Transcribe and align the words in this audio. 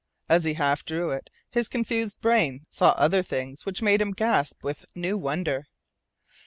As 0.27 0.45
he 0.45 0.55
half 0.55 0.83
drew 0.83 1.11
it 1.11 1.29
his 1.51 1.67
confused 1.69 2.21
brain 2.21 2.65
saw 2.71 2.93
other 2.93 3.21
things 3.21 3.67
which 3.67 3.83
made 3.83 4.01
him 4.01 4.13
gasp 4.13 4.63
with 4.63 4.83
new 4.95 5.15
wonder. 5.15 5.67